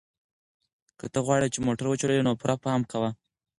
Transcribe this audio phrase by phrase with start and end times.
[0.99, 3.09] که ته غواړې چې موټر وچلوې نو پوره پام کوه.